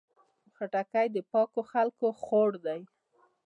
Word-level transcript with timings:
خټکی 0.55 1.07
د 1.15 1.17
پاکو 1.31 1.61
خلکو 1.71 2.07
خوړ 2.21 2.51
دی. 2.65 2.79